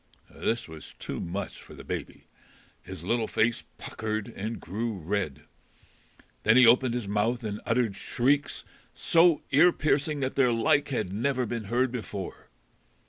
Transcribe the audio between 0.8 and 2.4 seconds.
too much for the baby.